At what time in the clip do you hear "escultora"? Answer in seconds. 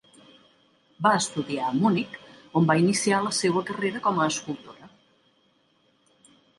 4.35-4.93